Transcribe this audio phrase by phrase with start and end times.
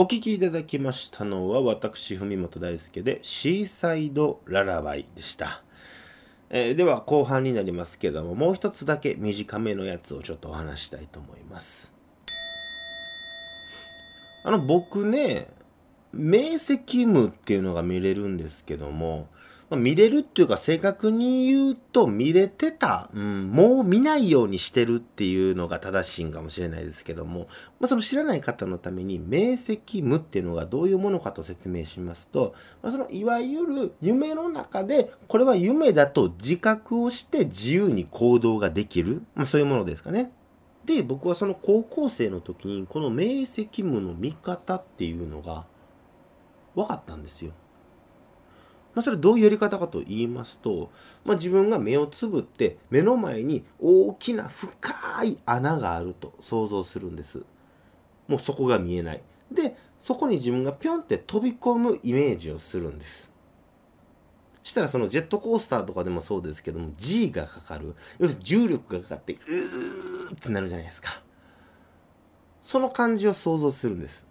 [0.00, 5.64] お聴きいただきましたのは私文本大輔でシーサイドララバイでした、
[6.50, 11.90] えー、では後半になりますけどももう一つだけ短めのやつをちょっとお話したいと思います。
[14.44, 15.48] あの僕ね
[16.12, 19.26] 明晰夢っていうのが見れるんですけども
[19.70, 27.48] まあ、見れるっていうか正確に言うと見れてた、うん、もう見ないようにしてるっていうのが正しいんかもしれないですけども、
[27.78, 40.32] まあ、その知らない方のために明晰夢っていうのがどういうものかと説明しますと、まあ、そのいわゆる夢の中でこれは夢だと自覚をして自由に行動ができる、まあ、そういうものですかね。
[40.86, 45.66] で僕はその高校生の時にこの明晰夢の見方っていうのが
[46.74, 47.52] 分かったんですよ。
[48.98, 50.90] まあ、それどういうやり方かと言いますと、
[51.24, 57.44] まあ、自分が目をつぶって目の前に大きな深い穴があると想像するんです。
[58.26, 59.22] もうそこが見えない。
[59.52, 63.30] で、そこに自分がぴょんって飛び込むイメージをするんです。
[64.64, 67.94] したらそのジェットコースターとかでもそうですけども G がかかる。
[68.18, 71.22] 要するに重力がかかってうーってなるじゃないですか。
[72.64, 74.26] その感じを想像するんです。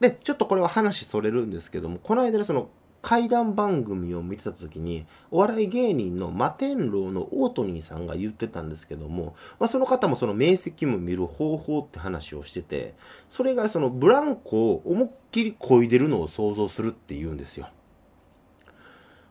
[0.00, 2.68] で、ちょっとこれは話それるんですけども、この間のその
[3.02, 12.94] 怪談番組を見てた時にお笑い芸人の摩天楼のオートニーさんが言ってたんですけども、まあ、その方もその明晰夢見る方法って話をしてて
[13.30, 17.68] それがそのブランコを思いっきり漕いでるのを想像するって言うんですよ。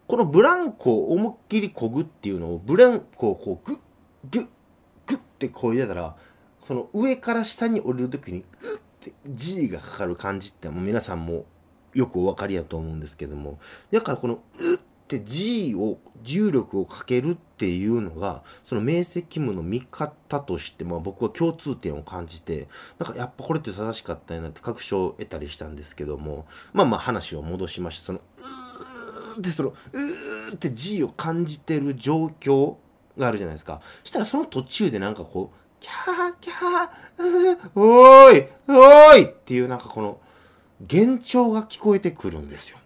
[0.07, 3.79] このブランコを思いっきり漕ぐっていうのをブランコをこうグッ
[4.31, 4.47] グッ
[5.05, 6.15] グッって漕いでたら
[6.65, 11.45] その上から下に降りる時にグッって G がかかる感じってもう皆さんも
[11.93, 13.59] よくお分かりやと思うんですけども
[13.91, 14.39] だからこの「う」
[14.75, 22.67] って G を重力をかけるっていうのがその明晰夢の見方として、まあ、僕は共通点を感じて
[22.99, 28.19] なんかやっぱこれって正しかったよなって確証を得たりしたんですけどもまあまあ話を戻しましてその
[29.37, 32.75] 「う」ってその「う」って G を感じてる状況
[33.17, 40.19] があるじゃないですかしたらその途中でなんかこう「キャーキャーおーいおーい!」っていうなんかこの
[40.81, 42.77] 「幻聴が聞こえてくるんですよ。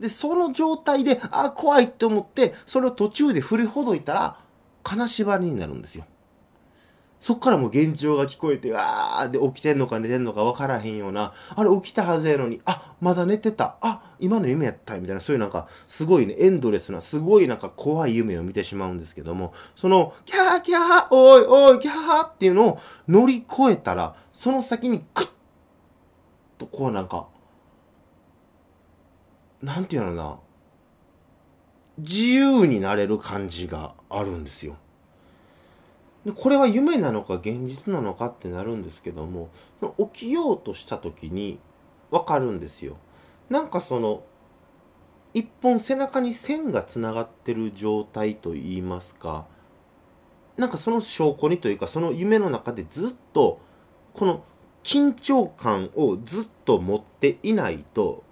[0.00, 4.38] で、その状態で、あ、怖いって思って、それを途中で振りほどいたら、
[4.82, 6.06] 金縛りになるんですよ。
[7.20, 22.78] そっからもう幻聴が聞こえて、わーで起きてんのか寝てんのか分からへんような、あれ起きたはずやのに、あ、まだ寝てた、あ、今の夢やったみたいな、そういうなんか、すごいね、エンドレスな、すごいなんか怖い夢を見てしまうんですけども、その、キャーキャー、おいおい、キャーっていうのを
[23.08, 25.28] 乗り越えたら、その先にクッ
[26.58, 27.28] とこうなんか
[29.62, 30.38] なんていうのな
[31.98, 34.76] 自由になれる感じがあるんですよ。
[36.24, 39.48] でこれは夢なのか現実なのかってなるんですけども
[40.12, 41.58] 起きようとした時に
[42.10, 42.96] 分かるんですよ。
[43.48, 44.22] なんかその
[45.34, 49.46] 一本背中に線がつながってる状態といいますか
[50.56, 53.60] なんかその証拠にというかその夢の中でずっと
[54.14, 54.42] この
[54.82, 58.24] 緊張感をずっと持っていないと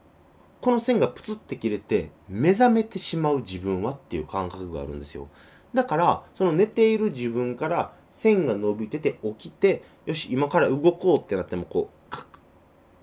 [0.61, 5.29] この線がプツって切れて目覚めてしまう自分はっていう感覚があるんですよ。
[5.75, 12.41] だからその寝ている自分から線が伸びてて起きてよし今から動こうってなってもこうカク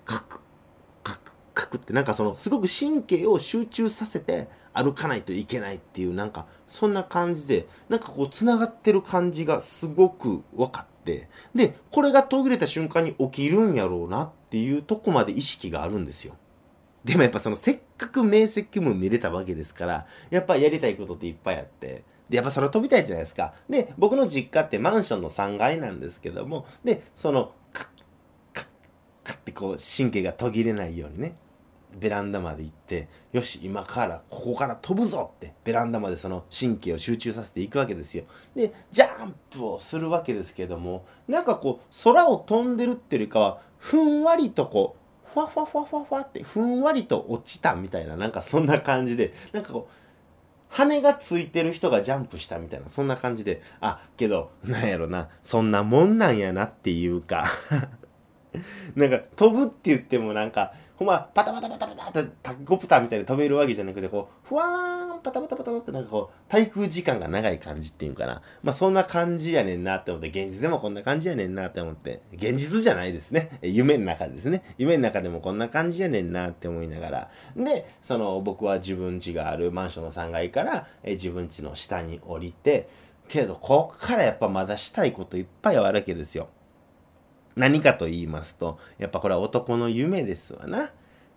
[0.04, 0.40] カク
[1.04, 16.34] カクカクってなんかそのすごく神経を集中させて歩かないといけないっていうなんかそんな感じでなんかこうつながってる感じがすごく分かってでこれが途切れた瞬間に起きるんやろうなっていうとこまで意識があるんですよ。
[17.04, 23.52] でもやっぱそのせっかく明晰夢見れたわけですからやっぱやりたいことっていっぱいあってでやっぱ空飛びたいじゃないですか。
[23.68, 27.86] で僕の実家ってマンションの3階なんですけどもでそのカッ
[28.54, 28.66] カッ
[29.22, 31.36] カッってこう神経が途切れないようにね
[31.96, 38.24] ベランダまで行ってよし今からここから飛ぶぞってベランダまでその神経を集中させていくわけですよ。
[38.54, 50.04] でジャンプをするわけですけどもなんかこう空を飛んでるっていうよりかはふんわりとこうふわふわふわふわふわってふんわりと落ちたみたいななんかそんな感じでなんかこう
[50.68, 57.44] 羽がついてる人がジャンプしたみたいなそんな感じであけどなんやろなそんなもんなんやなっていうか
[58.96, 68.42] なんか飛ぶって言ってもなんかほんまパタパタパタパタってタコプターみたいに飛べるわけじゃなくてこうふわーんパタパタパタってなんかこう滞空時間が長い感じっていうかな。
[68.62, 73.58] まあそんな感じやねんなって思って現実でもこんな感じやねんなって思って現実じゃないですね。
[73.62, 74.62] 夢の中ですね。
[74.78, 77.30] 夢の中でもこんな感じやねんなって思いながら。
[77.56, 82.88] でその僕は自分家があるマンションの3階からえ自分家の下に降りて
[83.28, 86.48] けどこっからやっぱまだしたいこといっぱいあるわけですよ。
[87.56, 90.90] 何かと言いますと、やっぱこれは男の夢ですわな。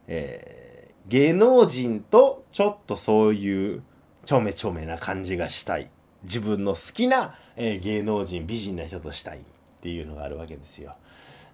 [0.07, 3.83] えー、芸能人とちょっとそういう
[4.25, 5.89] ちょめちょめな感じがしたい。
[6.23, 9.41] 自分の好きな、えー、芸能人、美人な人としたいっ
[9.81, 10.95] ていうのがあるわけですよ。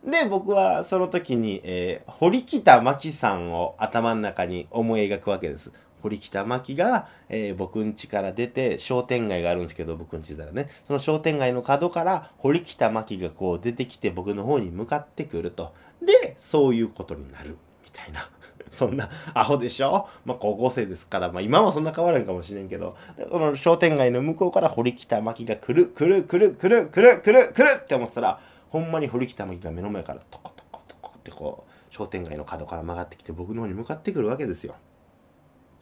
[0.05, 5.71] で、僕はその時に、えー、堀北真希さんを頭の中に思い描くわけです。
[6.03, 15.73] 堀北真希が、えー、僕ん家から出て、商店街があるんですけど、僕ん家出たらね、その商店街の角から堀北真希がこう出てきて僕の方に向かってくると。
[16.01, 17.57] で、そういうことになる。
[17.83, 18.29] みたいな。
[18.69, 20.07] そんなアホでしょ？
[20.25, 22.97] まあ高校生ですから、まあ今はそんな変わらんかもしれんけど、
[23.31, 28.39] この商店街の向こうから堀北真希が来る、来る、来る、来る、来る、来る、来るって思ってたら、
[28.69, 34.75] ほんまに堀北真希が目の前からトコトコトコってこう、商店街の角から曲がってきて僕の方に向かってくるわけですよ。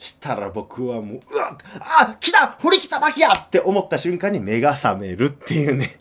[0.01, 5.91] したら僕はもう、うわっあ来た堀北真希やって思った瞬間に目が覚めるっていうね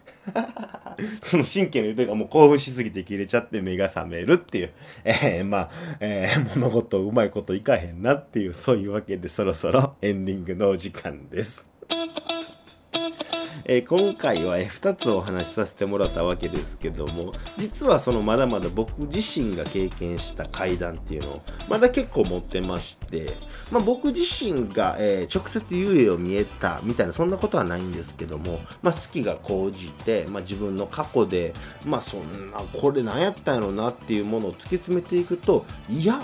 [1.23, 4.71] その神経の豊かもう興奮しすぎて切れちゃって目が覚めるっていう、
[5.05, 5.71] えー、まあ、
[6.01, 11.70] えー、物事うまいこといかへんなっていう、そういうわけでそろそろエンディングのお時間です。
[13.73, 23.33] えー、今回は、2つお話しさせてもらったわけですけども実はそのまだまだ僕自身が経験した階段っていうのをまだ結構持ってまして、
[23.71, 31.55] まあ、僕自身が、えー、直接幽霊を見えたみたいなそんなことはないんですけども、まあ、好きが高じて、まあ、自分の過去で、
[31.87, 36.21] まあ、そんなこれ何やったんやろうなっていうものを突き詰めていくといや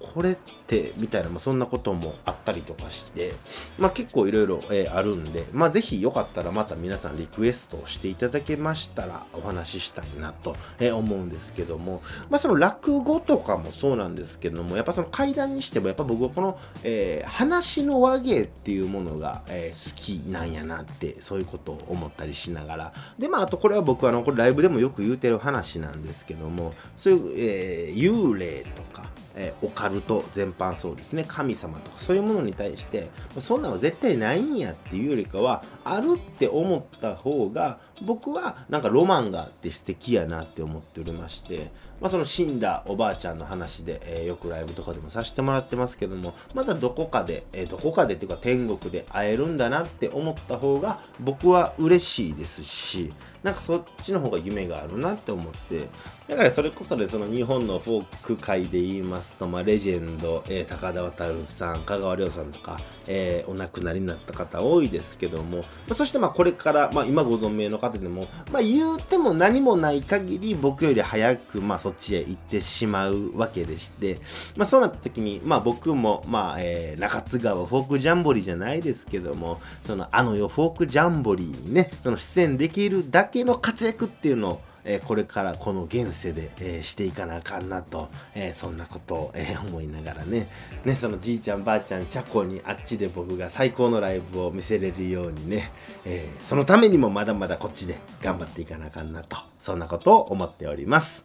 [0.00, 3.32] これっててみたいな、まあ、そんなこともあったりとかして、
[3.78, 4.60] まあ、結構いろいろ
[4.92, 22.92] あるんで、まあ、ぜひよかったらまた皆さんリクエストをしていただけましたらお話ししたいなと、え思うんですけども、まあ、その落語とかもそうなんですけどもやっぱその階段にしてもやっぱ僕はこの、えー、話の和芸っていうものが、えー、好きなんやなってそういうことを思ったりしながら。
[23.18, 33.08] でまああとこれは僕はあのこれライブでもよく言うてる話なんですけどもそういう、えー、幽霊とかえー、オカルト全般そうですね神様とかそういうものに対して
[33.40, 55.88] そんなんは絶対ないんやっていうよりかはあるって思った方が僕はなんかロマンがあって素敵やなって思っておりまして、まあ、その死んだおばあちゃんの話で、えー、よくライブとかでもさせてもらってますけどもまだどこかで、えー、どこかでっていうか天国で会えるんだなって思った方が僕は嬉しいですしなんかそっちの方が夢があるなって思って
[56.28, 65.62] だからそれこそでその日本のフォーク界で言いますと、まあ、レジェンド、えー、高田渉さん香川亮さんとか、え、お亡くなりになった方多いですけども、
[65.94, 74.18] そしてまあこれから、まあ、今ご存命の方でも、まあ、言うても何もない限り僕より早く、まあ、そっちへ行ってしまうわけでして、
[74.56, 90.48] まあ、そうなった時に、まあ、僕も、まあえ、中津川フォークジャンボリーじゃないですけどもそのあの世フォークジャンボリーにねその出演できるだけの活躍っていうのをえこれからこの現世で、えしていかなあかんなと、えそんなことを、え思いながらね
[90.84, 95.72] ねそのじいちゃんばあちゃんちゃこにあっちで僕が最高のライブを見せれるようにね、
[96.04, 101.24] えそのためにもまだまだこっちで頑張っていかなあかんなとそんなことを思っております。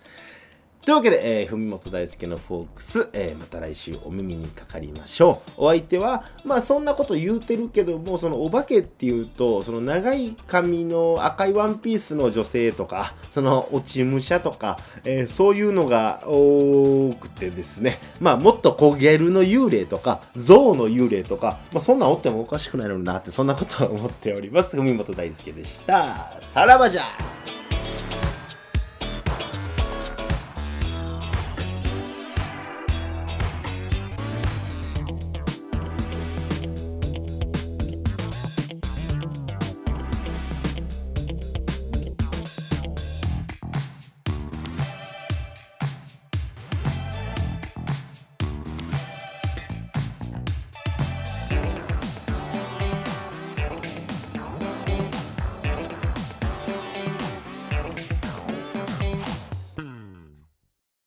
[0.83, 5.65] というわけで、えー、文本大輔のフォークス、えー、また来週お耳にかかりましょう。
[5.65, 24.77] お相手は、まあそんなこと言うてるけども、そのお化けっていうと、その長い髪の赤いワンピースの女性とか、その落ち武者とか、えー、そういうのが多くてですね、まあもっと焦げるの幽霊とか、象の幽霊とか、まあそんなんおってもおかしくないのになって、そんなことを思っております。
[24.77, 26.39] 文本大輔でした。
[26.53, 27.03] さらばじゃ